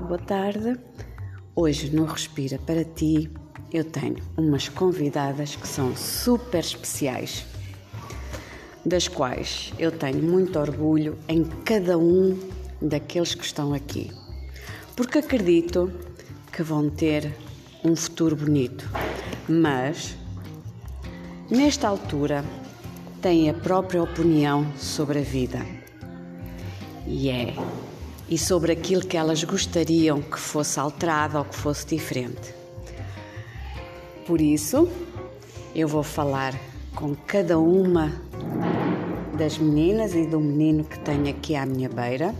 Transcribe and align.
Boa 0.00 0.18
tarde. 0.18 0.76
Hoje 1.54 1.94
no 1.94 2.04
Respira 2.04 2.58
para 2.58 2.84
Ti 2.84 3.30
eu 3.72 3.84
tenho 3.84 4.16
umas 4.36 4.68
convidadas 4.68 5.54
que 5.54 5.68
são 5.68 5.94
super 5.94 6.58
especiais, 6.58 7.46
das 8.84 9.06
quais 9.06 9.72
eu 9.78 9.92
tenho 9.92 10.20
muito 10.20 10.58
orgulho 10.58 11.16
em 11.28 11.44
cada 11.64 11.96
um 11.96 12.36
daqueles 12.82 13.36
que 13.36 13.44
estão 13.44 13.72
aqui, 13.72 14.10
porque 14.96 15.18
acredito 15.18 15.92
que 16.52 16.62
vão 16.64 16.90
ter 16.90 17.32
um 17.84 17.94
futuro 17.94 18.34
bonito, 18.34 18.90
mas 19.48 20.16
nesta 21.48 21.86
altura 21.86 22.44
têm 23.22 23.48
a 23.48 23.54
própria 23.54 24.02
opinião 24.02 24.66
sobre 24.76 25.20
a 25.20 25.22
vida. 25.22 25.64
E 27.06 27.30
é 27.30 27.54
e 28.34 28.38
sobre 28.38 28.72
aquilo 28.72 29.06
que 29.06 29.16
elas 29.16 29.44
gostariam 29.44 30.20
que 30.20 30.40
fosse 30.40 30.80
alterado 30.80 31.38
ou 31.38 31.44
que 31.44 31.54
fosse 31.54 31.86
diferente. 31.86 32.52
Por 34.26 34.40
isso, 34.40 34.88
eu 35.72 35.86
vou 35.86 36.02
falar 36.02 36.52
com 36.96 37.14
cada 37.14 37.60
uma 37.60 38.12
das 39.38 39.56
meninas 39.56 40.16
e 40.16 40.26
do 40.26 40.40
menino 40.40 40.82
que 40.82 40.98
tenho 40.98 41.28
aqui 41.28 41.54
à 41.54 41.64
minha 41.64 41.88
beira, 41.88 42.34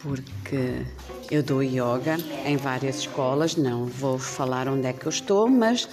porque 0.00 0.84
eu 1.30 1.40
dou 1.40 1.62
yoga 1.62 2.16
em 2.44 2.56
várias 2.56 2.98
escolas, 2.98 3.54
não 3.54 3.86
vou 3.86 4.18
falar 4.18 4.66
onde 4.66 4.88
é 4.88 4.92
que 4.92 5.06
eu 5.06 5.10
estou, 5.10 5.48
mas 5.48 5.88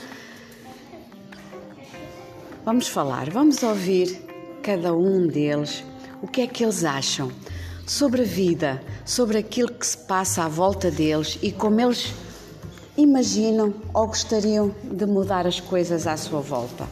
vamos 2.65 2.87
falar, 2.87 3.29
vamos 3.29 3.61
ouvir 3.61 4.25
cada 4.63 4.91
um 4.91 5.27
deles 5.27 5.83
o 6.19 6.27
que 6.27 6.41
é 6.41 6.47
que 6.47 6.63
eles 6.63 6.83
acham 6.83 7.31
sobre 7.85 8.21
a 8.21 8.25
vida, 8.25 8.83
sobre 9.05 9.37
aquilo 9.37 9.71
que 9.71 9.85
se 9.85 9.97
passa 9.97 10.43
à 10.43 10.47
volta 10.47 10.89
deles 10.89 11.37
e 11.41 11.51
como 11.51 11.79
eles 11.79 12.13
imaginam 12.97 13.73
ou 13.93 14.07
gostariam 14.07 14.73
de 14.83 15.05
mudar 15.05 15.47
as 15.47 15.59
coisas 15.59 16.07
à 16.07 16.17
sua 16.17 16.41
volta. 16.41 16.87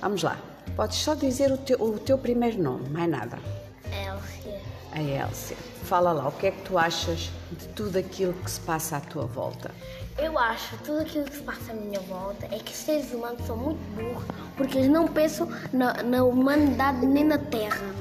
Vamos 0.00 0.22
lá. 0.22 0.38
Podes 0.76 0.98
só 0.98 1.14
dizer 1.14 1.50
o 1.50 1.58
teu, 1.58 1.80
o 1.80 1.98
teu 1.98 2.16
primeiro 2.16 2.62
nome, 2.62 2.88
mais 2.90 3.10
nada. 3.10 3.38
Elcia. 3.86 4.60
A 4.92 5.02
Elcia. 5.02 5.56
Fala 5.84 6.12
lá, 6.12 6.28
o 6.28 6.32
que 6.32 6.46
é 6.46 6.50
que 6.50 6.62
tu 6.62 6.78
achas 6.78 7.30
de 7.50 7.66
tudo 7.68 7.98
aquilo 7.98 8.32
que 8.34 8.50
se 8.50 8.60
passa 8.60 8.98
à 8.98 9.00
tua 9.00 9.24
volta? 9.24 9.72
Eu 10.18 10.38
acho 10.38 10.76
tudo 10.78 11.00
aquilo 11.00 11.24
que 11.24 11.36
se 11.36 11.42
passa 11.42 11.72
à 11.72 11.74
minha 11.74 12.00
volta 12.00 12.46
é 12.46 12.58
que 12.58 12.72
os 12.72 12.78
seres 12.78 13.12
humanos 13.12 13.44
são 13.46 13.56
muito 13.56 13.78
burros 13.94 14.24
porque 14.56 14.78
eles 14.78 14.90
não 14.90 15.06
pensam 15.06 15.48
na, 15.72 16.02
na 16.02 16.24
humanidade 16.24 17.06
nem 17.06 17.24
na 17.24 17.38
Terra. 17.38 17.94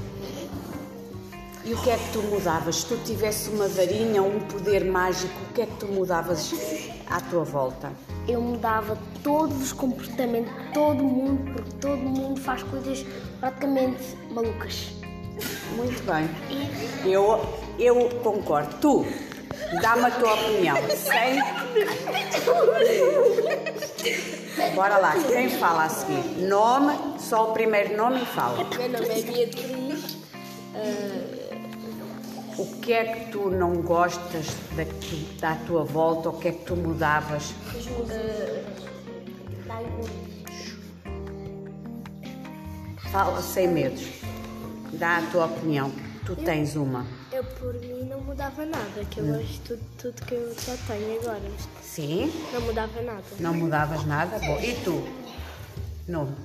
E 1.68 1.74
o 1.74 1.78
que 1.82 1.90
é 1.90 1.98
que 1.98 2.14
tu 2.14 2.22
mudavas? 2.22 2.78
Se 2.78 2.86
tu 2.86 2.96
tivesse 3.04 3.50
uma 3.50 3.68
varinha 3.68 4.24
ou 4.24 4.30
um 4.34 4.40
poder 4.40 4.86
mágico, 4.86 5.34
o 5.50 5.54
que 5.54 5.64
é 5.64 5.66
que 5.66 5.76
tu 5.76 5.88
mudavas 5.88 6.54
à 7.10 7.20
tua 7.20 7.44
volta? 7.44 7.92
Eu 8.26 8.40
mudava 8.40 8.98
todos 9.22 9.62
os 9.62 9.74
comportamentos 9.74 10.50
de 10.54 10.72
todo 10.72 11.04
mundo 11.04 11.52
porque 11.52 11.72
todo 11.82 11.98
mundo 11.98 12.40
faz 12.40 12.64
coisas 12.64 13.06
praticamente 13.42 14.02
malucas. 14.32 14.94
Muito 15.76 16.02
bem. 16.06 16.30
Eu, 17.06 17.38
eu 17.78 18.12
concordo. 18.24 18.74
Tu, 18.80 19.06
dá-me 19.82 20.06
a 20.06 20.12
tua 20.12 20.36
opinião. 20.36 20.78
Sem. 20.96 21.44
Bora 24.74 25.00
lá, 25.00 25.16
quem 25.28 25.50
fala 25.50 25.84
a 25.84 25.90
seguir? 25.90 26.48
Nome, 26.48 26.98
só 27.20 27.50
o 27.50 27.54
primeiro 27.54 27.98
nome 27.98 28.22
e 28.22 28.26
fala. 28.26 28.64
Meu 28.64 28.88
nome 28.88 29.10
é 29.10 29.22
Beatriz. 29.22 30.18
O 32.58 32.66
que 32.82 32.92
é 32.92 33.14
que 33.14 33.32
tu 33.32 33.52
não 33.52 33.84
gostas 33.84 34.48
da, 34.76 34.84
da 35.40 35.56
tua 35.66 35.84
volta? 35.84 36.30
O 36.30 36.40
que 36.40 36.48
é 36.48 36.52
que 36.52 36.66
tu 36.66 36.76
mudavas? 36.76 37.54
Fala 43.12 43.42
sem 43.44 43.68
medos. 43.68 44.08
Dá 44.94 45.18
a 45.18 45.22
tua 45.32 45.46
opinião. 45.46 45.92
Tu 46.26 46.36
tens 46.36 46.76
uma. 46.76 47.06
Eu 47.32 47.44
por 47.44 47.76
mim 47.76 48.04
não 48.10 48.22
mudava 48.22 48.66
nada, 48.66 49.06
que 49.10 49.20
eu 49.20 49.28
gosto 49.28 49.62
tudo, 49.64 49.82
tudo 49.98 50.26
que 50.26 50.34
eu 50.34 50.56
já 50.56 50.76
tenho 50.88 51.20
agora. 51.22 51.52
Sim? 51.84 52.34
Não 52.52 52.62
mudava 52.62 53.02
nada. 53.04 53.24
Não 53.40 53.54
mudavas 53.54 54.06
nada? 54.06 54.40
Bom, 54.40 54.60
e 54.60 54.74
tu? 54.84 55.08
Nome. 56.08 56.36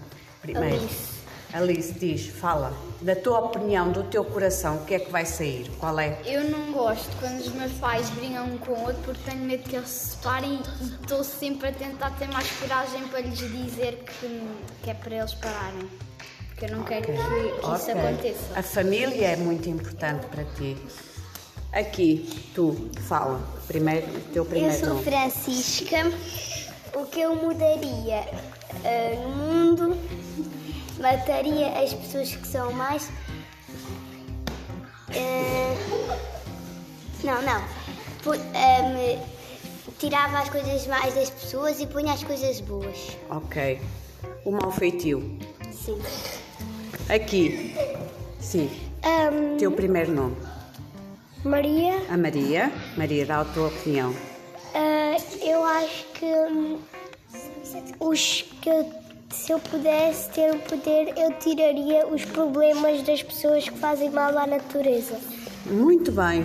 Primeiro. 0.43 0.77
Alice. 0.77 1.12
Alice, 1.53 1.93
diz, 1.93 2.27
fala. 2.29 2.73
Da 3.03 3.15
tua 3.17 3.41
opinião, 3.41 3.91
do 3.93 4.05
teu 4.05 4.25
coração, 4.25 4.77
o 4.77 4.85
que 4.85 4.95
é 4.95 4.99
que 4.99 5.11
vai 5.11 5.27
sair? 5.27 5.71
Qual 5.79 5.99
é? 5.99 6.19
Eu 6.25 6.45
não 6.49 6.73
gosto 6.73 7.11
quando 7.19 7.41
os 7.41 7.49
meus 7.53 7.73
pais 7.73 8.09
brigam 8.11 8.47
um 8.47 8.59
com 8.59 8.73
o 8.73 8.81
outro 8.85 9.03
porque 9.05 9.21
tenho 9.31 9.43
medo 9.45 9.63
que 9.69 9.77
eles 9.77 9.89
se 9.89 10.11
separem 10.17 10.61
e 10.81 10.87
estou 11.03 11.23
sempre 11.25 11.69
a 11.69 11.73
tentar 11.73 12.11
ter 12.13 12.29
mais 12.29 12.49
coragem 12.53 13.07
para 13.09 13.21
lhes 13.21 13.39
dizer 13.39 14.03
que, 14.21 14.49
que 14.83 14.91
é 14.91 14.95
para 14.95 15.17
eles 15.17 15.35
pararem. 15.35 15.91
Porque 16.49 16.65
eu 16.67 16.77
não 16.77 16.85
quero 16.85 17.07
que, 17.07 17.13
que 17.13 17.19
isso 17.19 17.91
Ok. 17.91 17.93
aconteça. 17.93 18.59
A 18.59 18.63
família 18.63 19.27
é 19.29 19.37
muito 19.37 19.69
importante 19.69 20.27
para 20.27 20.45
ti. 20.45 20.77
Aqui, 21.73 22.29
tu, 22.55 22.91
fala. 23.09 23.41
Primeiro, 23.67 24.07
o 24.07 24.21
teu 24.33 24.45
Eu 24.45 24.49
primeiro 24.49 24.79
sou 24.79 24.89
nome. 24.91 25.05
Francisca. 25.05 25.97
O 26.95 27.07
que 27.07 27.21
eu 27.21 27.35
mudaria 27.35 28.21
ah, 28.85 29.23
no 29.23 29.29
mundo, 29.31 29.97
mataria 31.03 31.69
as 31.83 31.93
pessoas 31.93 32.35
que 32.35 32.47
são 32.47 32.73
mais. 32.73 33.11
ah, 35.11 35.75
não, 37.25 37.43
não. 37.43 37.61
Pu- 38.23 38.33
ah, 38.55 38.83
me- 38.89 39.19
tirava 39.99 40.39
as 40.41 40.49
coisas 40.49 40.87
mais 40.87 41.15
das 41.15 41.31
pessoas 41.31 41.81
e 41.81 41.87
punha 41.87 42.13
as 42.13 42.23
coisas 42.25 42.61
boas. 42.61 43.17
Ok. 43.31 43.81
O 44.45 44.53
mau 44.53 44.71
feitio. 44.71 45.39
Sim. 45.73 45.99
Aqui. 47.09 47.75
Sim. 48.41 48.71
Ahm, 49.03 49.57
Teu 49.59 49.73
primeiro 49.73 50.13
nome. 50.13 50.37
Maria, 51.45 52.01
A 52.09 52.17
Maria. 52.17 52.73
Maria, 52.97 53.27
dá 53.27 53.41
a 53.41 53.45
tua 53.45 53.67
opinião. 53.69 54.15
ah, 54.75 55.17
eu 55.45 55.65
acho 55.65 56.05
que 56.15 56.25
hum, 56.27 56.79
os 57.99 58.43
que 58.61 58.71
se 59.33 59.53
eu 59.53 59.59
pudesse 59.59 60.29
ter 60.31 60.53
o 60.55 60.59
poder, 60.59 61.13
eu 61.17 61.33
tiraria 61.39 62.07
os 62.07 62.25
problemas 62.25 63.03
das 63.03 63.23
pessoas 63.23 63.69
que 63.69 63.79
fazem 63.79 64.11
mal 64.11 64.37
à 64.37 64.47
natureza. 64.47 65.19
Muito 65.67 66.13
bem. 66.13 66.45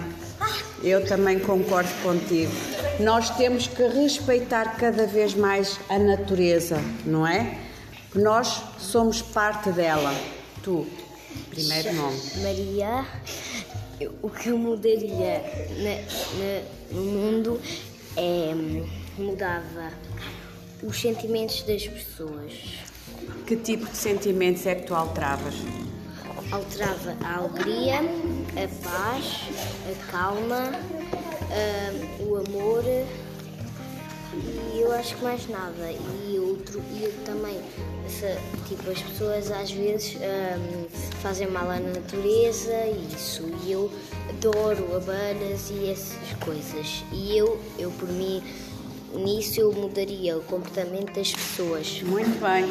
Eu 0.83 1.05
também 1.05 1.39
concordo 1.39 1.89
contigo. 2.03 2.51
Nós 2.99 3.29
temos 3.31 3.67
que 3.67 3.83
respeitar 3.87 4.77
cada 4.77 5.05
vez 5.07 5.33
mais 5.33 5.79
a 5.89 5.97
natureza, 5.97 6.77
não 7.05 7.25
é? 7.25 7.57
Nós 8.15 8.61
somos 8.79 9.21
parte 9.21 9.71
dela. 9.71 10.13
Tu, 10.63 10.85
primeiro 11.49 11.93
nome. 11.93 12.17
Maria, 12.43 13.05
eu- 13.99 14.13
o 14.21 14.29
que 14.29 14.49
eu 14.49 14.57
mudaria 14.57 15.41
na- 15.79 16.01
na- 16.39 16.61
no 16.99 17.01
mundo 17.03 17.61
é 18.15 18.53
hum, 18.55 18.87
mudava 19.17 19.91
os 20.83 20.99
sentimentos 20.99 21.63
das 21.63 21.87
pessoas. 21.87 22.51
Que 23.45 23.55
tipo 23.55 23.85
de 23.85 23.97
sentimentos 23.97 24.65
é 24.65 24.75
que 24.75 24.85
tu 24.87 24.93
alteravas? 24.95 25.55
Alterava 26.51 27.15
a 27.23 27.37
alegria, 27.37 27.99
a 27.99 28.83
paz, 28.83 29.41
a 29.89 30.11
calma, 30.11 30.71
hum, 32.21 32.25
o 32.29 32.35
amor 32.37 32.83
e 34.33 34.79
eu 34.81 34.91
acho 34.93 35.15
que 35.15 35.23
mais 35.23 35.47
nada. 35.49 35.91
E 36.29 36.37
outro, 36.39 36.81
e 36.93 37.03
eu 37.03 37.13
também, 37.25 37.59
essa- 38.05 38.39
tipo, 38.67 38.89
as 38.91 39.01
pessoas 39.01 39.51
às 39.51 39.71
vezes 39.71 40.15
hum, 40.15 40.85
fazem 41.21 41.47
mal 41.47 41.69
à 41.69 41.79
natureza 41.79 42.73
e 42.85 43.09
isso. 43.15 43.43
E 43.65 43.71
eu 43.71 43.91
adoro 44.29 44.95
abanas 44.95 45.69
e 45.71 45.89
essas 45.89 46.33
coisas. 46.43 47.03
E 47.11 47.35
eu, 47.37 47.59
eu 47.79 47.89
por 47.91 48.07
mim, 48.09 48.43
nisso 49.13 49.59
eu 49.59 49.71
mudaria 49.73 50.37
o 50.37 50.41
comportamento 50.41 51.13
das 51.13 51.31
pessoas. 51.31 52.01
Muito 52.01 52.39
bem. 52.39 52.65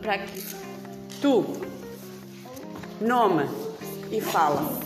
Para 0.00 0.14
aqui. 0.14 0.44
Tu, 1.20 1.44
nome 3.00 3.48
e 4.10 4.20
fala. 4.20 4.78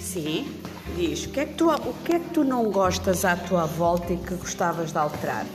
Sim, 0.00 0.60
diz. 0.96 1.26
O 1.26 1.30
que, 1.30 1.40
é 1.40 1.44
que 1.46 1.54
tu, 1.54 1.70
o 1.70 1.94
que 2.04 2.12
é 2.12 2.18
que 2.18 2.30
tu 2.30 2.44
não 2.44 2.70
gostas 2.70 3.24
à 3.24 3.36
tua 3.36 3.66
volta 3.66 4.12
e 4.12 4.16
que 4.16 4.34
gostavas 4.34 4.92
de 4.92 4.98
alterar? 4.98 5.46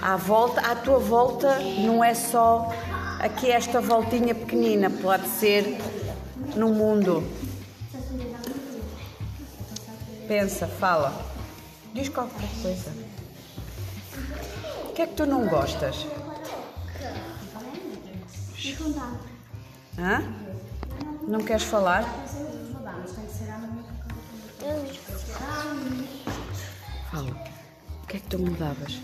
À 0.00 0.16
volta, 0.16 0.60
à 0.60 0.76
tua 0.76 0.98
volta 0.98 1.58
não 1.58 2.02
é 2.02 2.14
só 2.14 2.72
aqui 3.18 3.50
esta 3.50 3.80
voltinha 3.80 4.34
pequenina, 4.34 4.90
pode 4.90 5.26
ser 5.28 5.78
no 6.54 6.68
mundo. 6.68 7.22
Pensa, 10.28 10.66
fala. 10.66 11.10
Diz 11.94 12.10
qualquer 12.10 12.50
coisa. 12.60 12.92
O 14.84 14.92
que 14.92 15.00
é 15.00 15.06
que 15.06 15.14
tu 15.14 15.24
não 15.24 15.48
gostas? 15.48 16.06
Hã? 19.98 20.22
Não 21.26 21.40
queres 21.40 21.62
falar? 21.62 22.04
Fala. 27.10 27.30
O 28.02 28.06
que 28.06 28.16
é 28.18 28.20
que 28.20 28.26
tu 28.28 28.38
mudavas? 28.38 29.00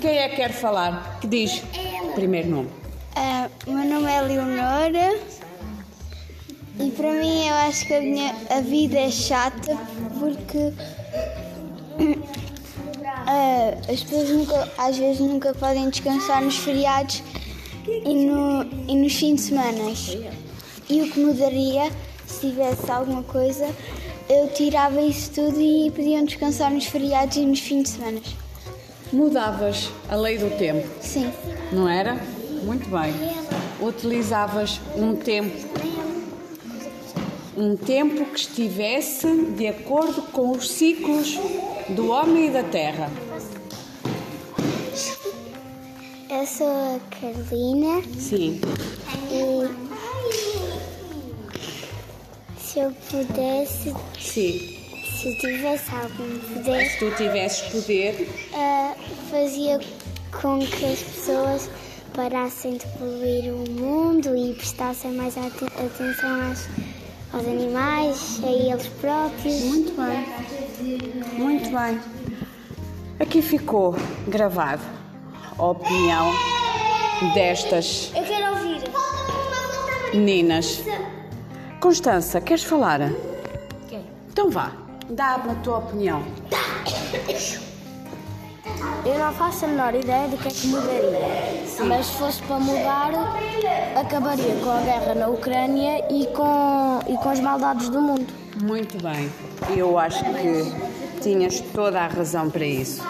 Quem 0.00 0.18
é 0.18 0.28
que 0.28 0.36
quer 0.36 0.52
falar? 0.52 1.20
Que 1.20 1.28
diz? 1.28 1.62
Primeiro 2.16 2.48
nome. 2.48 2.89
Leonora 4.22 5.18
e 6.78 6.90
para 6.92 7.12
mim 7.12 7.46
eu 7.46 7.54
acho 7.54 7.86
que 7.86 7.94
a, 7.94 8.00
minha, 8.00 8.34
a 8.48 8.60
vida 8.60 8.98
é 8.98 9.10
chata 9.10 9.76
porque 10.18 10.72
ah, 13.26 13.74
as 13.92 14.02
pessoas 14.02 14.30
nunca, 14.30 14.72
às 14.78 14.96
vezes 14.96 15.20
nunca 15.20 15.52
podem 15.54 15.90
descansar 15.90 16.42
nos 16.42 16.56
feriados 16.56 17.22
e, 17.86 18.26
no, 18.26 18.62
e 18.88 18.96
nos 18.96 19.14
fins 19.14 19.36
de 19.36 19.40
semana. 19.42 19.92
E 20.88 21.02
o 21.02 21.10
que 21.10 21.20
mudaria, 21.20 21.90
se 22.26 22.48
tivesse 22.48 22.90
alguma 22.90 23.22
coisa, 23.22 23.68
eu 24.28 24.48
tirava 24.54 25.00
isso 25.00 25.30
tudo 25.32 25.60
e 25.60 25.90
podiam 25.90 26.24
descansar 26.24 26.70
nos 26.70 26.86
feriados 26.86 27.36
e 27.36 27.44
nos 27.44 27.60
fins 27.60 27.82
de 27.84 27.88
semana. 27.90 28.20
Mudavas 29.12 29.90
a 30.08 30.16
lei 30.16 30.38
do 30.38 30.56
tempo, 30.56 30.88
Sim. 31.00 31.30
não 31.72 31.88
era? 31.88 32.14
Muito 32.62 32.88
bem. 32.88 33.12
Utilizavas 33.80 34.80
um 34.96 35.16
tempo 35.16 35.68
um 37.56 37.76
tempo 37.76 38.24
que 38.26 38.40
estivesse 38.40 39.26
de 39.56 39.66
acordo 39.66 40.22
com 40.32 40.52
os 40.52 40.70
ciclos 40.70 41.38
do 41.90 42.08
homem 42.08 42.46
e 42.46 42.50
da 42.50 42.62
terra. 42.62 43.10
Eu 46.30 46.46
sou 46.46 46.66
a 46.68 47.00
Carolina 47.20 48.02
Sim. 48.18 48.60
e 49.30 49.68
se 52.58 52.78
eu 52.78 52.92
pudesse, 53.10 53.92
Sim. 54.18 54.78
se 55.18 55.28
eu 55.28 55.38
tivesse 55.38 55.90
algum 55.92 56.38
poder, 56.54 56.88
Se 56.88 56.98
tu 56.98 57.10
tivesses 57.16 57.68
poder, 57.72 58.28
ah, 58.54 58.94
fazia 59.30 59.80
com 60.40 60.60
que 60.60 60.84
as 60.84 61.00
pessoas 61.00 61.68
parassem 62.14 62.76
de 62.76 62.86
poluir 62.98 63.52
o 63.52 63.70
mundo 63.70 64.36
e 64.36 64.54
prestassem 64.54 65.12
mais 65.12 65.36
ate- 65.36 65.64
atenção 65.64 66.40
às, 66.50 66.68
aos 67.32 67.46
animais, 67.46 68.40
a 68.42 68.46
eles 68.48 68.86
próprios. 69.00 69.60
Muito 69.62 69.92
bem. 69.96 71.38
Muito 71.38 71.70
bem. 71.70 72.00
Aqui 73.18 73.42
ficou 73.42 73.94
gravado 74.28 74.82
a 75.58 75.64
opinião 75.66 76.32
destas 77.34 78.10
Eu 78.16 78.22
quero 78.24 78.50
ouvir. 78.54 78.82
meninas. 80.14 80.82
Constança, 81.80 82.40
queres 82.40 82.62
falar? 82.64 83.00
Então 84.30 84.48
vá, 84.50 84.72
dá-me 85.10 85.50
a 85.50 85.54
tua 85.56 85.78
opinião. 85.78 86.22
Eu 89.04 89.18
não 89.18 89.32
faço 89.32 89.64
a 89.64 89.68
menor 89.68 89.94
ideia 89.94 90.28
do 90.28 90.36
que 90.36 90.48
é 90.48 90.50
que 90.50 90.66
mudaria. 90.66 91.18
Mas 91.86 92.06
se 92.06 92.12
fosse 92.18 92.42
para 92.42 92.58
mudar, 92.58 93.10
acabaria 93.98 94.54
com 94.62 94.70
a 94.70 94.80
guerra 94.82 95.14
na 95.14 95.28
Ucrânia 95.28 96.04
e 96.10 96.26
com, 96.26 97.00
e 97.08 97.16
com 97.16 97.28
as 97.30 97.40
maldades 97.40 97.88
do 97.88 98.00
mundo. 98.00 98.26
Muito 98.62 99.02
bem. 99.02 99.30
Eu 99.74 99.98
acho 99.98 100.22
que 100.22 101.20
tinhas 101.22 101.60
toda 101.72 102.00
a 102.00 102.06
razão 102.08 102.50
para 102.50 102.66
isso. 102.66 103.02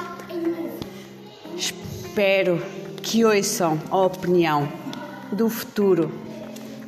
Espero 1.56 2.62
que 3.02 3.24
ouçam 3.24 3.78
a 3.90 3.96
opinião 3.96 4.68
do 5.32 5.48
futuro 5.48 6.12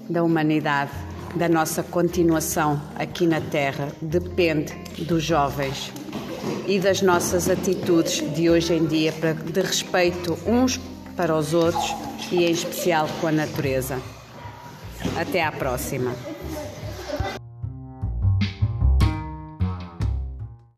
da 0.08 0.22
humanidade, 0.22 0.92
da 1.34 1.48
nossa 1.48 1.82
continuação 1.82 2.80
aqui 2.96 3.26
na 3.26 3.40
Terra, 3.40 3.88
depende 4.00 4.74
dos 5.04 5.24
jovens 5.24 5.92
e 6.66 6.78
das 6.78 7.02
nossas 7.02 7.48
atitudes 7.48 8.22
de 8.34 8.48
hoje 8.48 8.74
em 8.74 8.86
dia 8.86 9.12
de 9.12 9.60
respeito 9.60 10.38
uns 10.46 10.80
para 11.16 11.36
os 11.36 11.52
outros 11.52 11.94
e 12.30 12.44
em 12.44 12.52
especial 12.52 13.08
com 13.20 13.26
a 13.26 13.32
natureza. 13.32 14.00
Até 15.16 15.42
à 15.42 15.52
próxima. 15.52 16.31